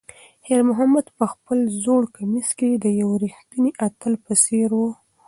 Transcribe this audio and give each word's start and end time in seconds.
خیر 0.45 0.61
محمد 0.69 1.05
په 1.17 1.25
خپل 1.33 1.59
زوړ 1.83 2.01
کمیس 2.15 2.49
کې 2.59 2.69
د 2.73 2.85
یو 3.01 3.09
ریښتیني 3.23 3.71
اتل 3.85 4.13
په 4.25 4.33
څېر 4.43 4.69
و. 4.79 4.81